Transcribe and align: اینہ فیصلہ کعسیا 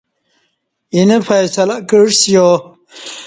اینہ 0.93 1.17
فیصلہ 1.27 1.77
کعسیا 1.89 2.45